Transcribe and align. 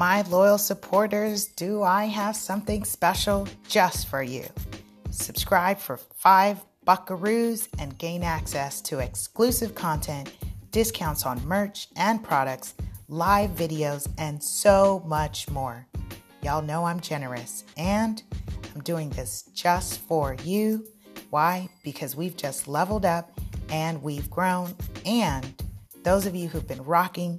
my 0.00 0.22
loyal 0.30 0.56
supporters, 0.56 1.44
do 1.44 1.82
I 1.82 2.06
have 2.06 2.34
something 2.34 2.84
special 2.84 3.46
just 3.68 4.08
for 4.08 4.22
you? 4.22 4.46
Subscribe 5.10 5.78
for 5.78 5.98
five 5.98 6.64
buckaroos 6.86 7.68
and 7.78 7.98
gain 7.98 8.22
access 8.22 8.80
to 8.80 9.00
exclusive 9.00 9.74
content, 9.74 10.32
discounts 10.70 11.26
on 11.26 11.46
merch 11.46 11.88
and 11.96 12.24
products, 12.24 12.72
live 13.08 13.50
videos, 13.50 14.08
and 14.16 14.42
so 14.42 15.02
much 15.04 15.50
more. 15.50 15.86
Y'all 16.42 16.62
know 16.62 16.86
I'm 16.86 17.00
generous 17.00 17.64
and 17.76 18.22
I'm 18.74 18.80
doing 18.80 19.10
this 19.10 19.50
just 19.52 20.00
for 20.00 20.34
you. 20.44 20.86
Why? 21.28 21.68
Because 21.84 22.16
we've 22.16 22.38
just 22.38 22.66
leveled 22.66 23.04
up 23.04 23.38
and 23.68 24.02
we've 24.02 24.30
grown. 24.30 24.74
And 25.04 25.62
those 26.04 26.24
of 26.24 26.34
you 26.34 26.48
who've 26.48 26.66
been 26.66 26.84
rocking 26.84 27.38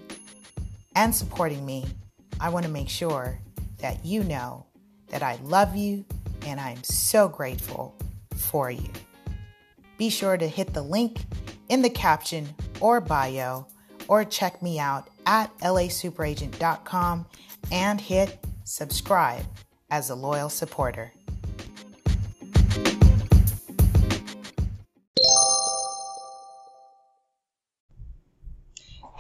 and 0.96 1.16
supporting 1.16 1.66
me, 1.66 1.86
I 2.42 2.50
want 2.50 2.66
to 2.66 2.72
make 2.72 2.90
sure 2.90 3.40
that 3.78 4.04
you 4.04 4.24
know 4.24 4.66
that 5.10 5.22
I 5.22 5.38
love 5.44 5.76
you 5.76 6.04
and 6.48 6.60
I'm 6.60 6.84
so 6.84 7.30
grateful 7.30 7.96
for 8.36 8.72
you. 8.72 8.90
Be 10.00 10.10
sure 10.10 10.38
to 10.38 10.48
hit 10.48 10.74
the 10.74 10.82
link 10.82 11.20
in 11.70 11.84
the 11.84 11.90
caption 11.90 12.50
or 12.80 13.00
bio 13.00 13.68
or 14.08 14.26
check 14.26 14.60
me 14.64 14.80
out 14.80 15.08
at 15.28 15.56
lasuperagent.com 15.60 17.28
and 17.72 18.02
hit 18.02 18.40
subscribe 18.64 19.46
as 19.92 20.10
a 20.10 20.16
loyal 20.16 20.50
supporter. 20.50 21.14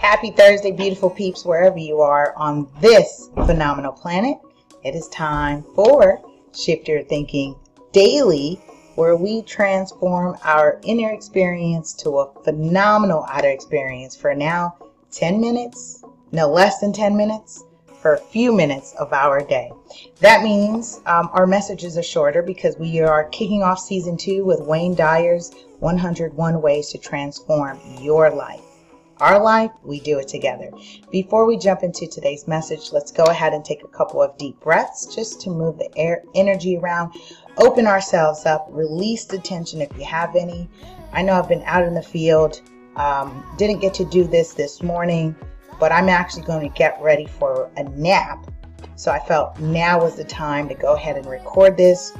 Happy 0.01 0.31
Thursday, 0.31 0.71
beautiful 0.71 1.11
peeps, 1.11 1.45
wherever 1.45 1.77
you 1.77 2.01
are 2.01 2.33
on 2.35 2.67
this 2.81 3.29
phenomenal 3.45 3.91
planet. 3.91 4.35
It 4.83 4.95
is 4.95 5.07
time 5.09 5.63
for 5.75 6.19
Shift 6.55 6.87
Your 6.87 7.03
Thinking 7.03 7.55
Daily, 7.91 8.59
where 8.95 9.15
we 9.15 9.43
transform 9.43 10.37
our 10.43 10.79
inner 10.81 11.11
experience 11.11 11.93
to 11.97 12.17
a 12.17 12.43
phenomenal 12.43 13.27
outer 13.29 13.49
experience 13.49 14.15
for 14.15 14.33
now 14.33 14.75
10 15.11 15.39
minutes, 15.39 16.03
no 16.31 16.49
less 16.49 16.79
than 16.79 16.93
10 16.93 17.15
minutes, 17.15 17.63
for 18.01 18.15
a 18.15 18.19
few 18.19 18.51
minutes 18.51 18.95
of 18.95 19.13
our 19.13 19.41
day. 19.41 19.71
That 20.19 20.41
means 20.41 20.99
um, 21.05 21.29
our 21.31 21.45
messages 21.45 21.95
are 21.95 22.01
shorter 22.01 22.41
because 22.41 22.75
we 22.75 23.01
are 23.01 23.25
kicking 23.25 23.61
off 23.61 23.77
season 23.77 24.17
two 24.17 24.45
with 24.45 24.61
Wayne 24.61 24.95
Dyer's 24.95 25.51
101 25.77 26.59
Ways 26.59 26.89
to 26.89 26.97
Transform 26.97 27.79
Your 27.99 28.31
Life. 28.31 28.70
Our 29.21 29.41
life, 29.41 29.71
we 29.83 30.01
do 30.01 30.19
it 30.19 30.27
together. 30.27 30.69
Before 31.11 31.45
we 31.45 31.57
jump 31.57 31.83
into 31.83 32.07
today's 32.07 32.47
message, 32.47 32.91
let's 32.91 33.11
go 33.11 33.23
ahead 33.23 33.53
and 33.53 33.63
take 33.63 33.83
a 33.83 33.87
couple 33.87 34.21
of 34.21 34.37
deep 34.37 34.59
breaths 34.59 35.15
just 35.15 35.39
to 35.41 35.49
move 35.49 35.77
the 35.77 35.89
air 35.95 36.23
energy 36.35 36.75
around, 36.75 37.13
open 37.57 37.87
ourselves 37.87 38.45
up, 38.45 38.67
release 38.69 39.23
the 39.23 39.39
tension 39.39 39.79
if 39.81 39.95
you 39.97 40.03
have 40.03 40.35
any. 40.35 40.69
I 41.13 41.21
know 41.21 41.33
I've 41.33 41.47
been 41.47 41.63
out 41.65 41.83
in 41.83 41.93
the 41.93 42.01
field, 42.01 42.61
um, 42.97 43.45
didn't 43.57 43.79
get 43.79 43.93
to 43.93 44.05
do 44.05 44.25
this 44.25 44.53
this 44.53 44.83
morning 44.83 45.35
but 45.81 45.91
I'm 45.91 46.09
actually 46.09 46.43
going 46.43 46.61
to 46.61 46.77
get 46.77 47.01
ready 47.01 47.25
for 47.25 47.71
a 47.75 47.83
nap. 47.83 48.45
So 48.95 49.11
I 49.11 49.17
felt 49.17 49.59
now 49.59 49.99
was 49.99 50.15
the 50.15 50.23
time 50.23 50.69
to 50.69 50.75
go 50.75 50.93
ahead 50.93 51.17
and 51.17 51.25
record 51.25 51.75
this, 51.75 52.13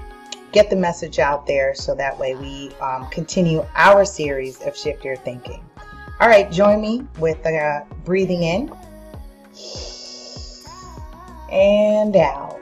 get 0.52 0.72
the 0.72 0.76
message 0.76 1.20
out 1.20 1.46
there 1.46 1.76
so 1.76 1.94
that 1.94 2.18
way 2.18 2.34
we 2.34 2.72
um, 2.82 3.08
continue 3.12 3.64
our 3.76 4.04
series 4.04 4.60
of 4.64 4.76
Shift 4.76 5.06
Your 5.06 5.16
Thinking. 5.16 5.64
All 6.22 6.28
right, 6.28 6.52
join 6.52 6.80
me 6.82 7.02
with 7.18 7.44
uh, 7.48 7.82
breathing 8.06 8.44
in 8.44 8.72
and 11.52 12.16
out. 12.16 12.60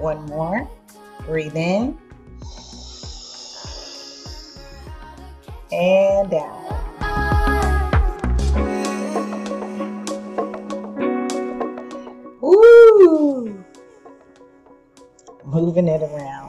One 0.00 0.26
more. 0.26 0.68
Breathe 1.26 1.54
in 1.54 1.96
and 5.70 6.34
out. 6.34 6.62
Woo! 12.40 13.64
Moving 15.44 15.86
it 15.86 16.02
around. 16.02 16.45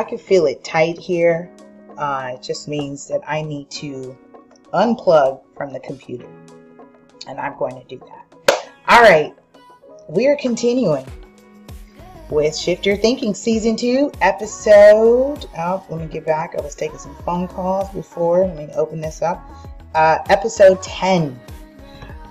I 0.00 0.02
can 0.02 0.16
feel 0.16 0.46
it 0.46 0.64
tight 0.64 0.98
here. 0.98 1.50
Uh, 1.98 2.30
it 2.32 2.42
just 2.42 2.68
means 2.68 3.06
that 3.08 3.20
I 3.28 3.42
need 3.42 3.70
to 3.72 4.16
unplug 4.72 5.42
from 5.54 5.74
the 5.74 5.80
computer. 5.80 6.26
And 7.28 7.38
I'm 7.38 7.54
going 7.58 7.74
to 7.78 7.84
do 7.84 8.02
that. 8.08 8.70
All 8.88 9.02
right. 9.02 9.34
We 10.08 10.26
are 10.26 10.36
continuing 10.36 11.04
with 12.30 12.56
Shift 12.56 12.86
Your 12.86 12.96
Thinking 12.96 13.34
Season 13.34 13.76
2, 13.76 14.10
Episode. 14.22 15.44
Oh, 15.58 15.84
let 15.90 16.00
me 16.00 16.06
get 16.06 16.24
back. 16.24 16.54
I 16.58 16.62
was 16.62 16.74
taking 16.74 16.96
some 16.96 17.14
phone 17.16 17.46
calls 17.46 17.90
before. 17.90 18.46
Let 18.46 18.56
me 18.56 18.68
open 18.76 19.02
this 19.02 19.20
up. 19.20 19.38
Uh, 19.94 20.16
episode 20.30 20.82
10. 20.82 21.38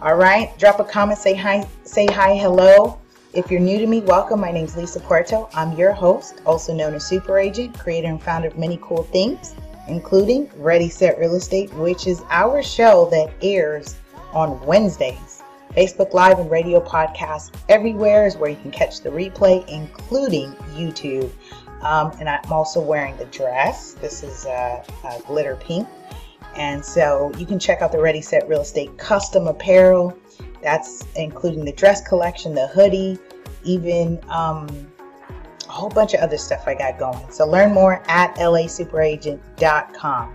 All 0.01 0.16
right. 0.16 0.57
Drop 0.57 0.80
a 0.80 0.84
comment. 0.84 1.19
Say 1.19 1.36
hi. 1.36 1.68
Say 1.84 2.07
hi. 2.07 2.36
Hello. 2.36 3.00
If 3.34 3.52
you're 3.52 3.60
new 3.60 3.78
to 3.80 3.88
me, 3.88 4.02
welcome. 4.02 4.40
My 4.42 4.52
name 4.52 4.66
is 4.66 4.76
Lisa 4.76 5.00
Puerto. 5.00 5.50
I'm 5.54 5.78
your 5.78 5.94
host, 5.94 6.42
also 6.46 6.74
known 6.74 6.96
as 6.96 7.06
Super 7.06 7.38
Agent, 7.38 7.78
creator 7.78 8.08
and 8.08 8.22
founder 8.22 8.48
of 8.48 8.58
many 8.58 8.80
cool 8.82 9.04
things, 9.04 9.54
including 9.88 10.50
Ready 10.58 10.90
Set 10.90 11.20
Real 11.20 11.36
Estate, 11.36 11.74
which 11.76 12.08
is 12.08 12.24
our 12.30 12.64
show 12.64 13.08
that 13.12 13.32
airs 13.42 13.96
on 14.34 14.60
Wednesdays 14.66 15.44
Facebook 15.76 16.14
Live 16.14 16.40
and 16.40 16.50
radio 16.50 16.82
podcasts 16.82 17.52
everywhere 17.70 18.26
is 18.26 18.36
where 18.36 18.50
you 18.50 18.56
can 18.58 18.72
catch 18.72 19.02
the 19.02 19.10
replay, 19.10 19.68
including 19.68 20.52
YouTube. 20.74 21.30
Um, 21.82 22.12
and 22.20 22.28
I'm 22.28 22.52
also 22.52 22.82
wearing 22.82 23.16
the 23.18 23.26
dress. 23.26 23.94
This 23.94 24.24
is 24.24 24.46
uh, 24.46 24.84
uh, 25.04 25.20
glitter 25.22 25.56
pink. 25.58 25.88
And 26.56 26.84
so 26.84 27.32
you 27.38 27.46
can 27.46 27.60
check 27.60 27.82
out 27.82 27.92
the 27.92 28.00
Ready 28.00 28.22
Set 28.22 28.50
Real 28.50 28.62
Estate 28.62 28.98
custom 28.98 29.48
apparel. 29.48 30.18
That's 30.62 31.03
including 31.16 31.66
the 31.66 31.72
dress 31.72 32.06
collection, 32.08 32.53
the 32.53 32.68
hoodie, 32.68 33.18
even 33.64 34.20
um, 34.30 34.68
a 35.68 35.72
whole 35.72 35.90
bunch 35.90 36.14
of 36.14 36.22
other 36.22 36.38
stuff 36.38 36.64
I 36.68 36.75
got 36.75 36.97
going. 36.97 37.31
So 37.31 37.46
learn 37.46 37.74
more 37.74 38.03
at 38.08 38.36
lasuperagent.com. 38.36 40.34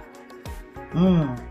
Mm. 0.92 1.46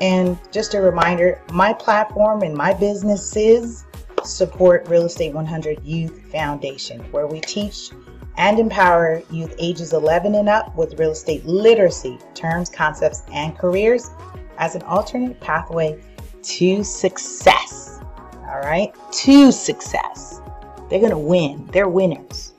And 0.00 0.38
just 0.50 0.74
a 0.74 0.80
reminder 0.80 1.42
my 1.52 1.74
platform 1.74 2.42
and 2.42 2.54
my 2.54 2.72
business 2.72 3.36
is 3.36 3.84
Support 4.24 4.88
Real 4.88 5.06
Estate 5.06 5.34
100 5.34 5.84
Youth 5.84 6.30
Foundation, 6.30 7.00
where 7.12 7.26
we 7.26 7.40
teach 7.40 7.90
and 8.36 8.58
empower 8.58 9.22
youth 9.30 9.54
ages 9.58 9.92
11 9.92 10.34
and 10.34 10.48
up 10.48 10.74
with 10.76 10.98
real 10.98 11.10
estate 11.10 11.44
literacy, 11.44 12.18
terms, 12.34 12.70
concepts, 12.70 13.22
and 13.32 13.58
careers 13.58 14.10
as 14.58 14.74
an 14.74 14.82
alternate 14.82 15.38
pathway 15.40 16.00
to 16.42 16.84
success. 16.84 18.00
All 18.48 18.60
right, 18.60 18.92
to 19.12 19.52
success. 19.52 20.40
They're 20.88 21.00
going 21.00 21.10
to 21.10 21.18
win, 21.18 21.68
they're 21.72 21.88
winners. 21.88 22.54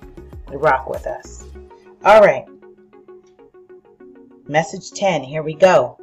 They 0.49 0.57
rock 0.57 0.89
with 0.89 1.05
us. 1.05 1.45
All 2.03 2.21
right, 2.21 2.45
message 4.47 4.91
10, 4.91 5.23
here 5.23 5.43
we 5.43 5.53
go. 5.53 5.99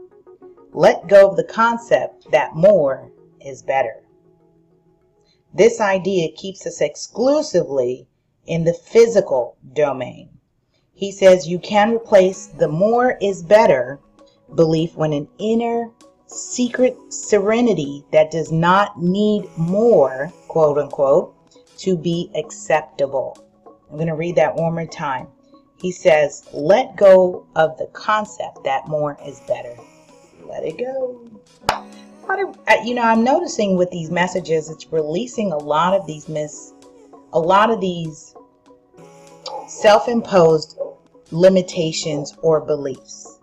Let 0.72 1.08
go 1.08 1.30
of 1.30 1.36
the 1.36 1.44
concept 1.44 2.30
that 2.30 2.54
more 2.54 3.10
is 3.40 3.62
better. 3.62 4.02
This 5.54 5.80
idea 5.80 6.30
keeps 6.32 6.66
us 6.66 6.80
exclusively 6.80 8.06
in 8.46 8.64
the 8.64 8.74
physical 8.74 9.56
domain. 9.72 10.28
He 10.94 11.12
says 11.12 11.48
you 11.48 11.58
can 11.58 11.94
replace 11.94 12.46
the 12.46 12.68
more 12.68 13.16
is 13.20 13.42
better 13.42 14.00
belief 14.54 14.96
when 14.96 15.12
an 15.12 15.28
inner 15.38 15.90
secret 16.28 16.96
serenity 17.10 18.04
that 18.12 18.30
does 18.30 18.52
not 18.52 19.00
need 19.00 19.48
more, 19.56 20.32
quote 20.48 20.78
unquote, 20.78 21.34
to 21.78 21.96
be 21.96 22.30
acceptable. 22.34 23.36
I'm 23.90 23.96
going 23.96 24.08
to 24.08 24.14
read 24.14 24.36
that 24.36 24.54
one 24.54 24.74
more 24.74 24.86
time. 24.86 25.28
He 25.80 25.92
says, 25.92 26.48
let 26.52 26.96
go 26.96 27.46
of 27.56 27.76
the 27.78 27.86
concept 27.92 28.64
that 28.64 28.88
more 28.88 29.16
is 29.24 29.40
better 29.48 29.76
let 30.48 30.64
it 30.64 30.78
go. 30.78 31.20
You 32.84 32.94
know, 32.94 33.02
I'm 33.02 33.24
noticing 33.24 33.76
with 33.76 33.90
these 33.90 34.10
messages, 34.10 34.68
it's 34.70 34.90
releasing 34.92 35.52
a 35.52 35.56
lot 35.56 35.94
of 35.94 36.06
these 36.06 36.28
miss, 36.28 36.72
a 37.32 37.38
lot 37.38 37.70
of 37.70 37.80
these 37.80 38.34
self-imposed 39.66 40.78
limitations 41.30 42.34
or 42.42 42.60
beliefs. 42.60 43.37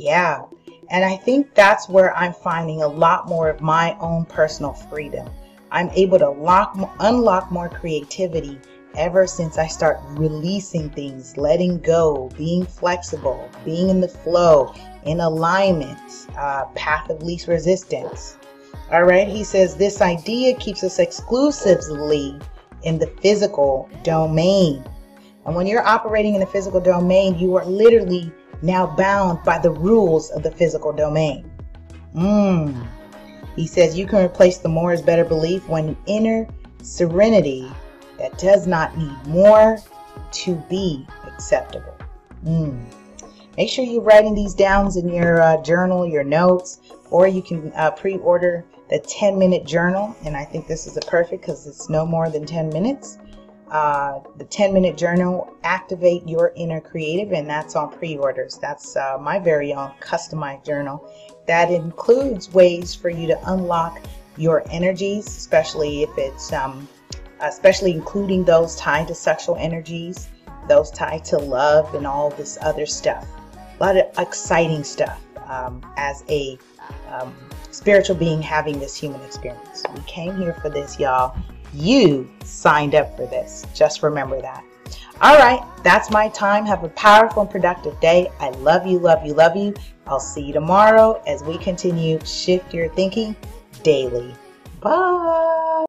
Yeah. 0.00 0.44
And 0.88 1.04
I 1.04 1.16
think 1.16 1.54
that's 1.54 1.88
where 1.88 2.16
I'm 2.16 2.32
finding 2.32 2.82
a 2.82 2.88
lot 2.88 3.28
more 3.28 3.50
of 3.50 3.60
my 3.60 3.96
own 4.00 4.24
personal 4.24 4.72
freedom. 4.72 5.28
I'm 5.70 5.90
able 5.90 6.18
to 6.18 6.30
lock, 6.30 6.74
unlock 7.00 7.52
more 7.52 7.68
creativity 7.68 8.58
ever 8.96 9.26
since 9.26 9.58
I 9.58 9.66
start 9.66 10.00
releasing 10.08 10.88
things, 10.90 11.36
letting 11.36 11.80
go, 11.80 12.30
being 12.36 12.64
flexible, 12.64 13.48
being 13.64 13.90
in 13.90 14.00
the 14.00 14.08
flow, 14.08 14.74
in 15.04 15.20
alignment, 15.20 16.00
uh, 16.36 16.64
path 16.74 17.10
of 17.10 17.22
least 17.22 17.46
resistance. 17.46 18.36
All 18.90 19.04
right, 19.04 19.28
he 19.28 19.44
says 19.44 19.76
this 19.76 20.00
idea 20.00 20.56
keeps 20.56 20.82
us 20.82 20.98
exclusively 20.98 22.40
in 22.82 22.98
the 22.98 23.06
physical 23.06 23.88
domain. 24.02 24.82
And 25.44 25.54
when 25.54 25.66
you're 25.66 25.86
operating 25.86 26.34
in 26.34 26.40
the 26.40 26.46
physical 26.46 26.80
domain, 26.80 27.38
you 27.38 27.54
are 27.54 27.64
literally 27.64 28.32
now 28.62 28.86
bound 28.86 29.42
by 29.44 29.58
the 29.58 29.70
rules 29.70 30.30
of 30.30 30.42
the 30.42 30.50
physical 30.50 30.92
domain. 30.92 31.50
Mm. 32.14 32.86
He 33.56 33.66
says 33.66 33.98
you 33.98 34.06
can 34.06 34.24
replace 34.24 34.58
the 34.58 34.68
more 34.68 34.92
is 34.92 35.02
better 35.02 35.24
belief 35.24 35.68
when 35.68 35.96
inner 36.06 36.46
serenity 36.82 37.70
that 38.18 38.38
does 38.38 38.66
not 38.66 38.96
need 38.96 39.26
more 39.26 39.78
to 40.32 40.54
be 40.68 41.06
acceptable. 41.26 41.96
Mm. 42.44 42.84
Make 43.56 43.68
sure 43.68 43.84
you're 43.84 44.02
writing 44.02 44.34
these 44.34 44.54
down 44.54 44.96
in 44.96 45.12
your 45.12 45.42
uh, 45.42 45.62
journal, 45.62 46.06
your 46.06 46.24
notes, 46.24 46.80
or 47.10 47.26
you 47.26 47.42
can 47.42 47.72
uh, 47.74 47.90
pre 47.90 48.16
order 48.18 48.64
the 48.88 48.98
10 49.00 49.38
minute 49.38 49.66
journal. 49.66 50.14
And 50.24 50.36
I 50.36 50.44
think 50.44 50.66
this 50.66 50.86
is 50.86 50.96
a 50.96 51.00
perfect 51.00 51.42
because 51.42 51.66
it's 51.66 51.88
no 51.90 52.06
more 52.06 52.30
than 52.30 52.46
10 52.46 52.68
minutes. 52.70 53.18
Uh, 53.70 54.18
the 54.36 54.44
10 54.44 54.74
minute 54.74 54.96
journal, 54.96 55.54
Activate 55.62 56.26
Your 56.26 56.52
Inner 56.56 56.80
Creative, 56.80 57.32
and 57.32 57.48
that's 57.48 57.76
on 57.76 57.96
pre 57.96 58.16
orders. 58.16 58.58
That's 58.60 58.96
uh, 58.96 59.16
my 59.20 59.38
very 59.38 59.72
own 59.72 59.92
customized 60.00 60.66
journal 60.66 61.08
that 61.46 61.70
includes 61.70 62.52
ways 62.52 62.94
for 62.94 63.10
you 63.10 63.26
to 63.28 63.38
unlock 63.52 64.00
your 64.36 64.64
energies, 64.70 65.26
especially 65.26 66.02
if 66.02 66.10
it's, 66.16 66.52
um, 66.52 66.88
especially 67.40 67.92
including 67.92 68.44
those 68.44 68.74
tied 68.76 69.08
to 69.08 69.14
sexual 69.14 69.56
energies, 69.56 70.28
those 70.68 70.90
tied 70.90 71.24
to 71.26 71.38
love, 71.38 71.94
and 71.94 72.06
all 72.06 72.30
this 72.30 72.58
other 72.62 72.86
stuff. 72.86 73.26
A 73.78 73.84
lot 73.84 73.96
of 73.96 74.06
exciting 74.18 74.82
stuff 74.82 75.20
um, 75.46 75.80
as 75.96 76.24
a 76.28 76.58
um, 77.08 77.34
spiritual 77.70 78.16
being 78.16 78.42
having 78.42 78.78
this 78.78 78.96
human 78.96 79.20
experience. 79.22 79.84
We 79.94 80.00
came 80.02 80.36
here 80.36 80.54
for 80.54 80.70
this, 80.70 80.98
y'all. 80.98 81.36
You 81.72 82.28
signed 82.44 82.94
up 82.94 83.16
for 83.16 83.26
this. 83.26 83.64
Just 83.74 84.02
remember 84.02 84.40
that. 84.40 84.64
All 85.20 85.36
right, 85.36 85.62
that's 85.82 86.10
my 86.10 86.28
time. 86.28 86.64
Have 86.64 86.82
a 86.82 86.88
powerful 86.90 87.42
and 87.42 87.50
productive 87.50 87.98
day. 88.00 88.30
I 88.40 88.50
love 88.50 88.86
you, 88.86 88.98
love 88.98 89.24
you, 89.24 89.34
love 89.34 89.54
you. 89.54 89.74
I'll 90.06 90.18
see 90.18 90.40
you 90.42 90.52
tomorrow 90.52 91.22
as 91.26 91.42
we 91.42 91.58
continue 91.58 92.18
Shift 92.24 92.72
Your 92.72 92.88
Thinking 92.94 93.36
daily. 93.82 94.34
Bye. 94.80 95.84